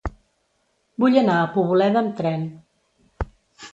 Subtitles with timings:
[1.03, 2.49] Vull anar a Poboleda amb tren.